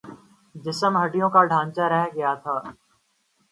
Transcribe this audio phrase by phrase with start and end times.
[0.55, 2.55] جسم ہڈیوں کا ڈھانچا رہ گیا تھا